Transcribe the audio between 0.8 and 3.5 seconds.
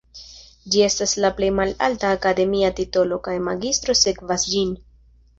estas la plej malalta akademia titolo kaj